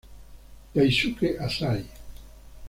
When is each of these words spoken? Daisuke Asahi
Daisuke 0.73 1.37
Asahi 1.45 1.85